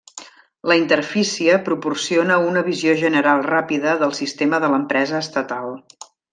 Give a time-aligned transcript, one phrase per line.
[0.69, 5.81] La interfície proporciona una visió general ràpida del sistema de l'empresa estatal.